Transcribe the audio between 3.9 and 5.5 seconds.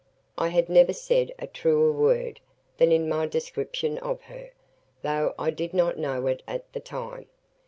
of her, though